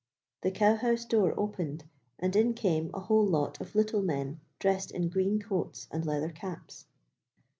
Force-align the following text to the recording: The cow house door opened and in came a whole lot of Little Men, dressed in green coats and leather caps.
The 0.41 0.49
cow 0.49 0.77
house 0.77 1.05
door 1.05 1.31
opened 1.39 1.83
and 2.17 2.35
in 2.35 2.55
came 2.55 2.89
a 2.91 3.01
whole 3.01 3.23
lot 3.23 3.61
of 3.61 3.75
Little 3.75 4.01
Men, 4.01 4.39
dressed 4.57 4.89
in 4.89 5.09
green 5.09 5.39
coats 5.39 5.87
and 5.91 6.03
leather 6.07 6.31
caps. 6.31 6.87